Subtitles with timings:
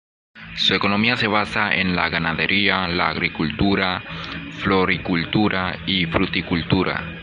[0.55, 4.01] Su economía se basa en la ganadería, la agricultura,
[4.49, 7.19] floricultura y fruticultura.